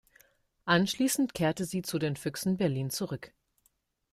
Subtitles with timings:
[0.65, 3.35] Anschließend kehrte sie zu den Füchsen Berlin zurück.